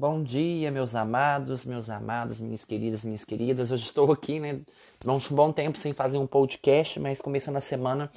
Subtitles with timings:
[0.00, 3.72] Bom dia, meus amados, meus amados, minhas queridas, minhas queridas.
[3.72, 4.60] Hoje estou aqui, né?
[5.04, 8.08] Um bom tempo sem fazer um podcast, mas começando a semana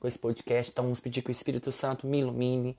[0.00, 0.72] com esse podcast.
[0.72, 2.76] Então, vamos pedir que o Espírito Santo me ilumine,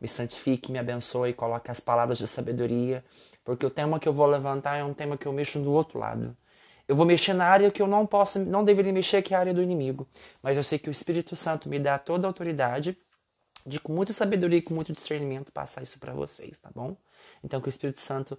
[0.00, 3.04] me santifique, me abençoe, coloque as palavras de sabedoria,
[3.44, 5.98] porque o tema que eu vou levantar é um tema que eu mexo do outro
[5.98, 6.34] lado.
[6.88, 9.40] Eu vou mexer na área que eu não posso, não deveria mexer, que é a
[9.40, 10.08] área do inimigo.
[10.42, 12.96] Mas eu sei que o Espírito Santo me dá toda a autoridade
[13.66, 16.96] de com muita sabedoria e com muito discernimento passar isso para vocês, tá bom?
[17.42, 18.38] Então que o Espírito Santo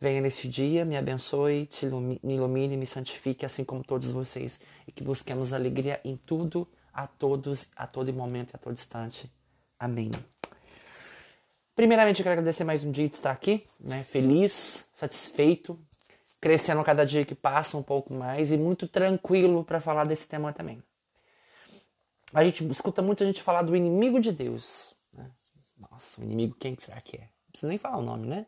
[0.00, 4.60] venha nesse dia, me abençoe, te ilumine, me ilumine, me santifique, assim como todos vocês,
[4.86, 9.30] e que busquemos alegria em tudo, a todos, a todo momento e a todo instante.
[9.78, 10.10] Amém.
[11.74, 14.04] Primeiramente, eu quero agradecer mais um dia de estar aqui, né?
[14.04, 15.78] Feliz, satisfeito,
[16.40, 20.52] crescendo cada dia que passa um pouco mais e muito tranquilo para falar desse tema
[20.52, 20.82] também.
[22.34, 24.94] A gente escuta muita gente falar do inimigo de Deus.
[25.12, 25.30] Né?
[25.78, 27.28] Nossa, o inimigo quem será que é?
[27.52, 28.46] Preciso nem falar o nome, né?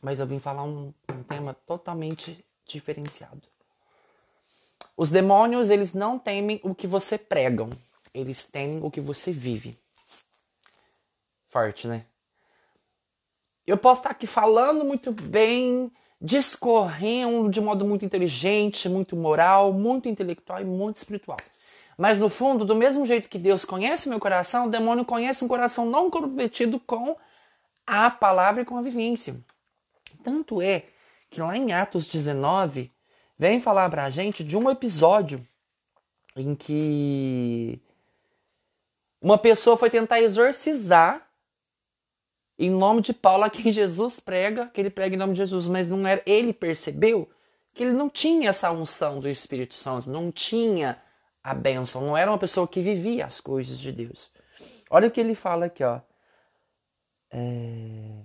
[0.00, 3.42] Mas eu vim falar um, um tema totalmente diferenciado.
[4.96, 7.70] Os demônios, eles não temem o que você pregam.
[8.12, 9.78] Eles temem o que você vive.
[11.48, 12.06] Forte, né?
[13.66, 20.08] Eu posso estar aqui falando muito bem, discorrendo de modo muito inteligente, muito moral, muito
[20.08, 21.38] intelectual e muito espiritual.
[22.00, 25.48] Mas no fundo, do mesmo jeito que Deus conhece meu coração, o demônio conhece um
[25.48, 27.14] coração não comprometido com
[27.86, 29.36] a palavra e com a vivência.
[30.24, 30.86] Tanto é
[31.28, 32.90] que lá em Atos 19,
[33.38, 35.46] vem falar pra gente de um episódio
[36.34, 37.78] em que
[39.20, 41.28] uma pessoa foi tentar exorcizar
[42.58, 45.66] em nome de Paulo a quem Jesus prega, que ele prega em nome de Jesus,
[45.66, 47.28] mas não era, ele percebeu
[47.74, 50.98] que ele não tinha essa unção do Espírito Santo, não tinha
[51.42, 54.30] a bênção, não era uma pessoa que vivia as coisas de Deus.
[54.90, 56.00] Olha o que ele fala aqui, ó.
[57.30, 58.20] É...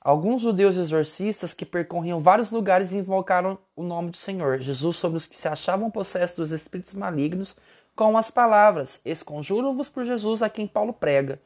[0.00, 5.26] Alguns judeus exorcistas que percorriam vários lugares invocaram o nome do Senhor, Jesus, sobre os
[5.26, 7.54] que se achavam possessos dos espíritos malignos,
[7.94, 11.38] com as palavras: Esconjuro-vos por Jesus a quem Paulo prega.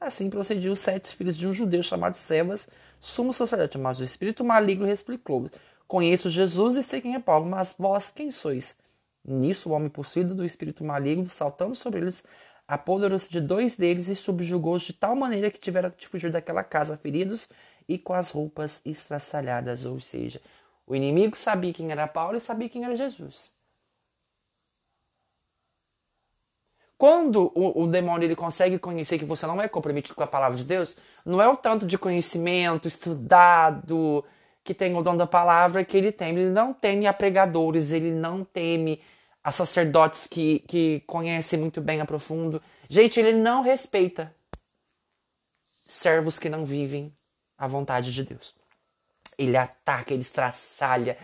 [0.00, 2.66] Assim procediam os sete filhos de um judeu chamado Sebas,
[2.98, 3.76] sumo sacerdote.
[3.76, 5.50] Mas o espírito maligno replicou:
[5.86, 8.74] Conheço Jesus e sei quem é Paulo, mas vós quem sois?
[9.28, 12.24] Nisso, o homem possuído do espírito maligno, saltando sobre eles,
[12.66, 16.96] apoderou-se de dois deles e subjugou-os de tal maneira que tiveram que fugir daquela casa
[16.96, 17.48] feridos
[17.86, 19.84] e com as roupas estraçalhadas.
[19.84, 20.40] Ou seja,
[20.86, 23.52] o inimigo sabia quem era Paulo e sabia quem era Jesus.
[26.96, 30.58] Quando o, o, demônio ele consegue conhecer que você não é comprometido com a palavra
[30.58, 34.24] de Deus, não é o tanto de conhecimento estudado
[34.64, 36.30] que tem o dom da palavra que ele tem.
[36.30, 39.00] Ele não teme a pregadores, ele não teme
[39.42, 42.62] a sacerdotes que, que conhecem muito bem a profundo.
[42.88, 44.34] Gente, ele não respeita
[45.86, 47.12] servos que não vivem
[47.56, 48.54] a vontade de Deus.
[49.36, 51.16] Ele ataca, ele estraçalha,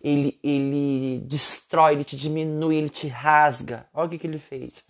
[0.00, 3.88] ele, ele destrói, ele te diminui, ele te rasga.
[3.92, 4.86] Olha o que, que ele fez.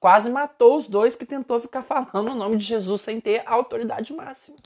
[0.00, 3.52] Quase matou os dois que tentou ficar falando o nome de Jesus sem ter a
[3.52, 4.56] autoridade máxima.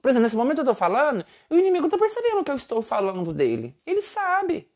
[0.00, 3.32] Por exemplo, nesse momento eu estou falando, o inimigo está percebendo que eu estou falando
[3.32, 3.74] dele.
[3.86, 4.68] Ele sabe.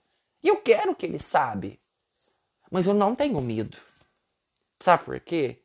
[0.43, 1.79] E eu quero que ele sabe.
[2.71, 3.77] Mas eu não tenho medo.
[4.81, 5.59] Sabe por quê?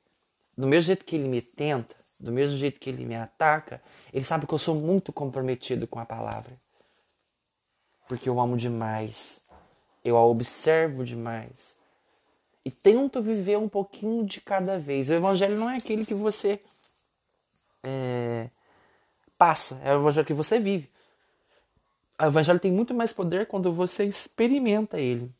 [0.57, 3.81] Do mesmo jeito que ele me tenta, do mesmo jeito que ele me ataca,
[4.13, 6.53] ele sabe que eu sou muito comprometido com a palavra.
[8.07, 9.41] Porque eu amo demais.
[10.03, 11.73] Eu a observo demais.
[12.63, 15.09] E tento viver um pouquinho de cada vez.
[15.09, 16.59] O evangelho não é aquele que você
[17.83, 18.49] é,
[19.37, 20.89] passa, é o evangelho que você vive.
[22.19, 25.33] O evangelho tem muito mais poder quando você experimenta ele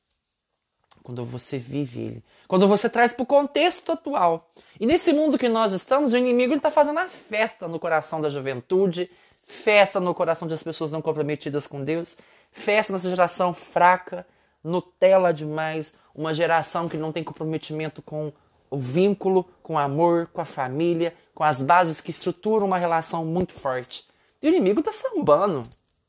[1.04, 4.52] quando você vive ele, quando você traz para o contexto atual.
[4.80, 8.30] E nesse mundo que nós estamos, o inimigo está fazendo a festa no coração da
[8.30, 9.10] juventude,
[9.44, 12.18] festa no coração das pessoas não comprometidas com Deus,
[12.52, 14.26] festa nessa geração fraca,
[14.64, 18.32] Nutella demais, uma geração que não tem comprometimento com
[18.70, 23.26] o vínculo, com o amor, com a família, com as bases que estruturam uma relação
[23.26, 24.08] muito forte.
[24.42, 25.64] E o inimigo está sambando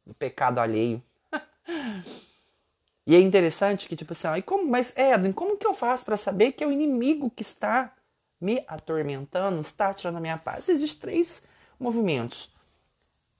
[0.06, 1.02] no pecado alheio.
[3.06, 6.16] E é interessante que, tipo assim, ó, como, mas Edwin, como que eu faço para
[6.16, 7.92] saber que é o inimigo que está
[8.40, 10.68] me atormentando, está tirando a minha paz?
[10.68, 11.42] Existem três
[11.78, 12.50] movimentos.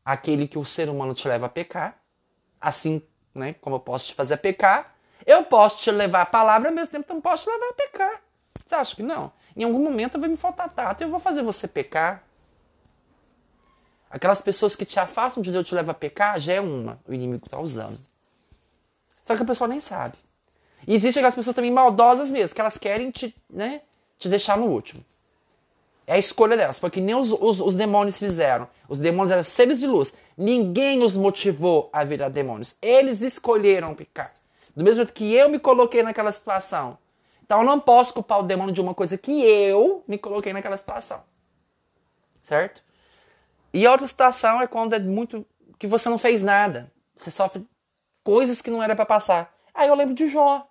[0.05, 2.03] Aquele que o ser humano te leva a pecar,
[2.61, 3.01] assim
[3.35, 4.95] né, como eu posso te fazer pecar,
[5.25, 8.21] eu posso te levar a palavra, ao mesmo tempo também posso te levar a pecar.
[8.65, 9.33] Você acha que não?
[9.57, 12.25] Em algum momento vai me faltar tato e eu vou fazer você pecar.
[14.11, 17.01] Aquelas pessoas que te afastam de Deus te levam a pecar, já é uma.
[17.07, 17.99] O inimigo está usando.
[19.25, 20.15] Só que a pessoa nem sabe.
[20.87, 23.83] E existem aquelas pessoas também maldosas mesmo, que elas querem te, né,
[24.19, 25.05] te deixar no último.
[26.07, 26.79] É a escolha delas.
[26.79, 28.69] Foi que nem os, os, os demônios fizeram.
[28.89, 30.13] Os demônios eram seres de luz.
[30.37, 32.75] Ninguém os motivou a virar demônios.
[32.83, 34.33] Eles escolheram pecar.
[34.75, 36.99] Do mesmo jeito que eu me coloquei naquela situação.
[37.45, 40.77] Então eu não posso culpar o demônio de uma coisa que eu me coloquei naquela
[40.77, 41.23] situação.
[42.43, 42.83] Certo?
[43.73, 45.47] E a outra situação é quando é muito
[45.79, 46.91] que você não fez nada.
[47.17, 47.65] Você sofre
[48.23, 49.55] coisas que não era para passar.
[49.75, 50.67] Aí eu lembro de Jó.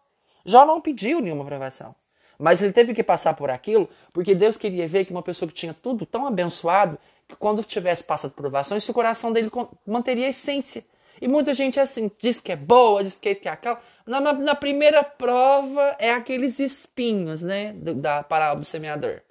[0.45, 1.95] Jó não pediu nenhuma provação.
[2.37, 5.53] Mas ele teve que passar por aquilo porque Deus queria ver que uma pessoa que
[5.53, 9.49] tinha tudo tão abençoado que quando tivesse passado por provações, o coração dele
[9.85, 10.83] manteria a essência.
[11.21, 13.79] E muita gente assim diz que é boa, diz que é, é aquela.
[14.07, 17.73] Na, na primeira prova é aqueles espinhos, né?
[17.73, 19.21] Da parábola do semeador.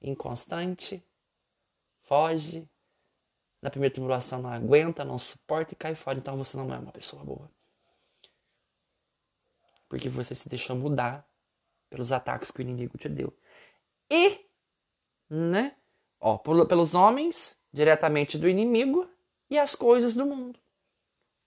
[0.00, 1.04] Inconstante,
[2.04, 2.66] foge.
[3.60, 6.18] Na primeira tribulação não aguenta, não suporta e cai fora.
[6.18, 7.50] Então você não é uma pessoa boa.
[9.88, 11.26] Porque você se deixou mudar
[11.88, 13.32] pelos ataques que o inimigo te deu.
[14.10, 14.40] E,
[15.30, 15.76] né?
[16.20, 19.08] Ó, pelos homens, diretamente do inimigo,
[19.48, 20.58] e as coisas do mundo.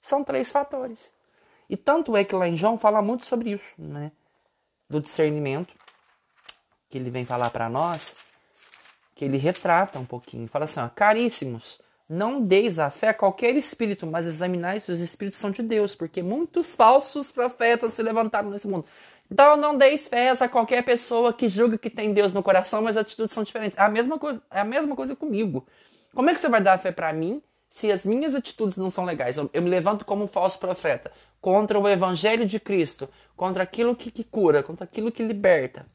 [0.01, 1.13] São três fatores.
[1.69, 4.11] E tanto é que lá em João fala muito sobre isso, né?
[4.89, 5.75] Do discernimento,
[6.89, 8.17] que ele vem falar para nós,
[9.13, 10.47] que ele retrata um pouquinho.
[10.47, 14.99] Fala assim, ó, caríssimos, não deis a fé a qualquer espírito, mas examinai se os
[14.99, 18.85] espíritos são de Deus, porque muitos falsos profetas se levantaram nesse mundo.
[19.31, 22.97] Então não deis fé a qualquer pessoa que julga que tem Deus no coração, mas
[22.97, 23.77] as atitudes são diferentes.
[23.77, 25.67] É a mesma coisa, é a mesma coisa comigo.
[26.15, 29.05] Como é que você vai dar fé para mim se as minhas atitudes não são
[29.05, 29.37] legais?
[29.37, 33.95] Eu, eu, me levanto como um falso profeta contra o evangelho de Cristo, contra aquilo
[33.95, 35.85] que, que cura, contra aquilo que liberta.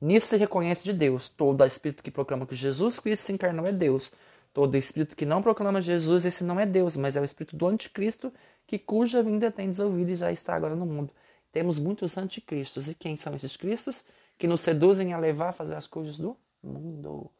[0.00, 1.28] Nisso se reconhece de Deus.
[1.28, 4.10] Todo espírito que proclama que Jesus Cristo se encarnou é Deus.
[4.56, 7.66] Todo espírito que não proclama Jesus, esse não é Deus, mas é o espírito do
[7.66, 8.32] anticristo,
[8.66, 11.12] que cuja vinda tem desolvido e já está agora no mundo.
[11.52, 12.88] Temos muitos anticristos.
[12.88, 14.02] E quem são esses cristos?
[14.38, 17.30] Que nos seduzem a levar a fazer as coisas do mundo.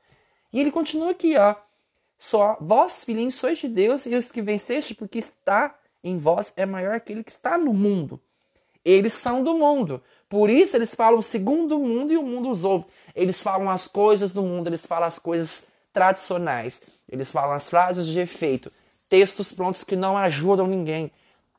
[0.52, 1.54] E ele continua aqui, ó.
[2.18, 5.74] Só vós, filhinhos, sois de Deus e os que venceste, porque está
[6.04, 8.20] em vós é maior aquele que está no mundo.
[8.84, 10.02] Eles são do mundo.
[10.28, 12.84] Por isso eles falam segundo o mundo e o mundo os ouve.
[13.14, 16.82] Eles falam as coisas do mundo, eles falam as coisas tradicionais.
[17.08, 18.70] Eles falam as frases de efeito,
[19.08, 21.10] textos prontos que não ajudam ninguém.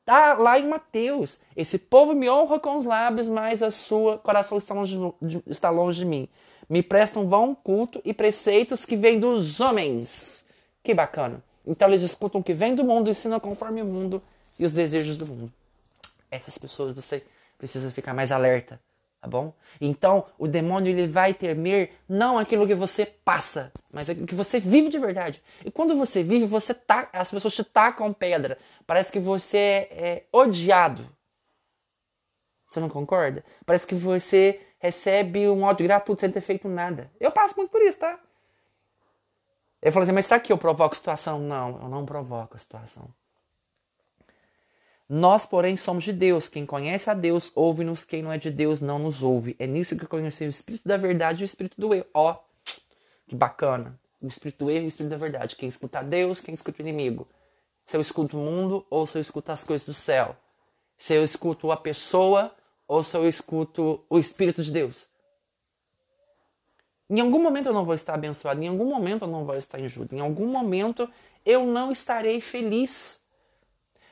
[0.06, 1.40] Tá lá em Mateus.
[1.56, 5.72] Esse povo me honra com os lábios, mas a sua coração está longe de, está
[5.72, 6.30] longe de mim.
[6.70, 10.46] Me prestam vão culto e preceitos que vêm dos homens.
[10.84, 11.44] Que bacana.
[11.66, 14.22] Então eles escutam o que vem do mundo, ensinam conforme o mundo
[14.60, 15.52] e os desejos do mundo.
[16.30, 17.26] Essas pessoas você
[17.58, 18.80] precisa ficar mais alerta,
[19.20, 19.54] tá bom?
[19.80, 24.60] Então o demônio ele vai temer não aquilo que você passa, mas aquilo que você
[24.60, 25.42] vive de verdade.
[25.66, 28.58] E quando você vive, você tá, as pessoas te tacam pedra.
[28.86, 31.08] Parece que você é, odiado.
[32.70, 33.44] Você não concorda?
[33.66, 37.12] Parece que você recebe um ódio gratuito sem ter feito nada.
[37.20, 38.20] Eu passo muito por isso, tá?
[39.82, 41.40] Ele falou assim, mas será que eu provoco a situação?
[41.40, 43.10] Não, eu não provoco a situação.
[45.10, 46.50] Nós, porém, somos de Deus.
[46.50, 48.04] Quem conhece a Deus, ouve-nos.
[48.04, 49.56] Quem não é de Deus, não nos ouve.
[49.58, 52.06] É nisso que conheci o Espírito da verdade e o Espírito do erro.
[52.14, 52.36] Ó,
[53.28, 53.98] que bacana.
[54.22, 55.56] O Espírito do erro e o Espírito da verdade.
[55.56, 57.28] Quem escuta a Deus, quem escuta o inimigo.
[57.86, 60.36] Se eu escuto o mundo ou se eu escuto as coisas do céu.
[60.98, 62.52] Se eu escuto a pessoa
[62.86, 65.08] ou se eu escuto o Espírito de Deus.
[67.10, 69.80] Em algum momento eu não vou estar abençoado, em algum momento eu não vou estar
[69.80, 71.10] em judo, em algum momento
[71.46, 73.22] eu não estarei feliz.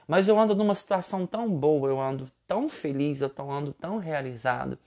[0.08, 4.78] Mas eu ando numa situação tão boa, eu ando tão feliz, eu ando tão realizado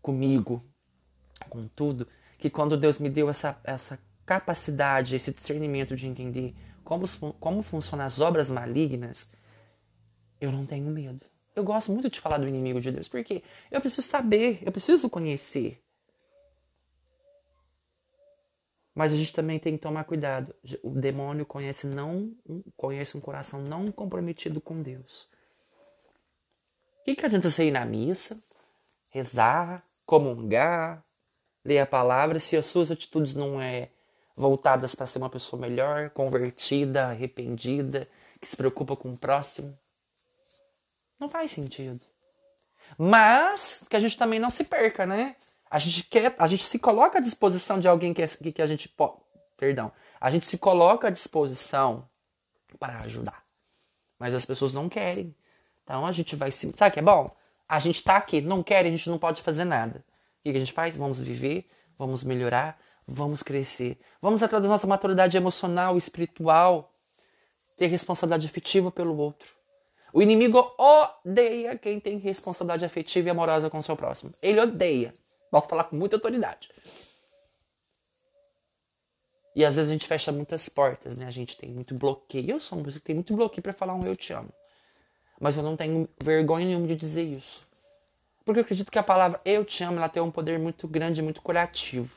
[0.00, 0.64] comigo,
[1.48, 2.08] com tudo,
[2.38, 7.04] que quando Deus me deu essa, essa capacidade, esse discernimento de entender como,
[7.38, 9.30] como funcionam as obras malignas,
[10.40, 11.24] eu não tenho medo.
[11.54, 15.08] Eu gosto muito de falar do inimigo de Deus, porque eu preciso saber, eu preciso
[15.08, 15.82] conhecer.
[18.94, 20.54] Mas a gente também tem que tomar cuidado.
[20.82, 22.34] O demônio conhece não
[22.76, 25.28] conhece um coração não comprometido com Deus.
[27.00, 28.38] O que, que adianta você ir na missa,
[29.10, 31.02] rezar, comungar,
[31.64, 33.90] ler a palavra se as suas atitudes não é
[34.36, 38.08] voltadas para ser uma pessoa melhor, convertida, arrependida,
[38.40, 39.76] que se preocupa com o próximo?
[41.18, 42.00] Não faz sentido.
[42.98, 45.36] Mas que a gente também não se perca, né?
[45.72, 48.66] A gente quer, a gente se coloca à disposição de alguém que, que, que a
[48.66, 49.22] gente pode.
[49.56, 49.90] Perdão.
[50.20, 52.06] A gente se coloca à disposição
[52.78, 53.42] para ajudar.
[54.18, 55.34] Mas as pessoas não querem.
[55.82, 56.70] Então a gente vai se.
[56.76, 57.34] Sabe que é bom?
[57.66, 60.04] A gente está aqui, não quer, a gente não pode fazer nada.
[60.40, 60.94] O que a gente faz?
[60.94, 63.98] Vamos viver, vamos melhorar, vamos crescer.
[64.20, 66.92] Vamos atrás da nossa maturidade emocional, espiritual,
[67.78, 69.54] ter responsabilidade afetiva pelo outro.
[70.12, 74.34] O inimigo odeia quem tem responsabilidade afetiva e amorosa com o seu próximo.
[74.42, 75.14] Ele odeia.
[75.52, 76.70] Posso falar com muita autoridade.
[79.54, 81.26] E às vezes a gente fecha muitas portas, né?
[81.26, 82.52] A gente tem muito bloqueio.
[82.52, 84.48] Eu sou uma pessoa que tem muito bloqueio para falar um eu te amo.
[85.38, 87.64] Mas eu não tenho vergonha nenhuma de dizer isso.
[88.46, 91.20] Porque eu acredito que a palavra eu te amo, ela tem um poder muito grande,
[91.20, 92.16] muito curativo.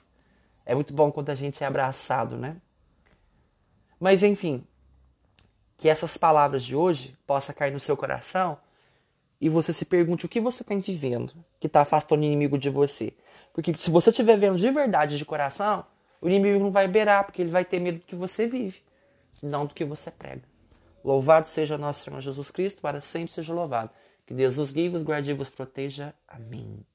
[0.66, 2.56] É muito bom quando a gente é abraçado, né?
[4.00, 4.66] Mas enfim,
[5.78, 8.58] que essas palavras de hoje possa cair no seu coração
[9.42, 12.70] e você se pergunte o que você tem vivendo que está afastando o inimigo de
[12.70, 13.14] você.
[13.56, 15.86] Porque se você estiver vendo de verdade, de coração,
[16.20, 18.82] o inimigo não vai beirar, porque ele vai ter medo do que você vive,
[19.42, 20.44] não do que você prega.
[21.02, 23.92] Louvado seja nosso Senhor Jesus Cristo, para sempre seja louvado.
[24.28, 26.14] Que Deus vos guie, vos guarde e vos proteja.
[26.28, 26.86] Amém.